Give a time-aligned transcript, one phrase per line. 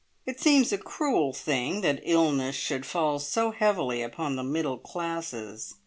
[0.25, 5.75] It seems a cruel thing that illness should fall so heavily upon the middle classes.